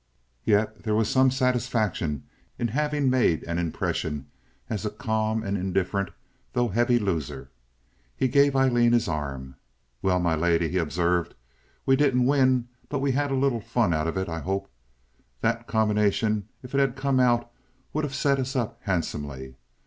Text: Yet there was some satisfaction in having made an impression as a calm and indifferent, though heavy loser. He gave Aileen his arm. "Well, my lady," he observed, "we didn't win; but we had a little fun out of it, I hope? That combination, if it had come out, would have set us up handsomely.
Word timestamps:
Yet 0.43 0.81
there 0.81 0.95
was 0.95 1.09
some 1.11 1.29
satisfaction 1.29 2.23
in 2.57 2.69
having 2.69 3.07
made 3.07 3.43
an 3.43 3.59
impression 3.59 4.25
as 4.67 4.83
a 4.83 4.89
calm 4.89 5.43
and 5.43 5.55
indifferent, 5.55 6.09
though 6.53 6.69
heavy 6.69 6.97
loser. 6.97 7.51
He 8.17 8.27
gave 8.27 8.55
Aileen 8.55 8.93
his 8.93 9.07
arm. 9.07 9.57
"Well, 10.01 10.19
my 10.19 10.33
lady," 10.33 10.69
he 10.69 10.79
observed, 10.79 11.35
"we 11.85 11.95
didn't 11.95 12.25
win; 12.25 12.67
but 12.89 12.97
we 12.97 13.11
had 13.11 13.29
a 13.29 13.35
little 13.35 13.61
fun 13.61 13.93
out 13.93 14.07
of 14.07 14.17
it, 14.17 14.27
I 14.27 14.39
hope? 14.39 14.71
That 15.41 15.67
combination, 15.67 16.47
if 16.63 16.73
it 16.73 16.79
had 16.79 16.95
come 16.95 17.19
out, 17.19 17.51
would 17.93 18.03
have 18.03 18.15
set 18.15 18.39
us 18.39 18.55
up 18.55 18.79
handsomely. 18.85 19.53